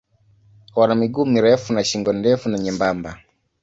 [0.75, 3.19] Wana miguu mirefu na shingo ndefu na nyembamba.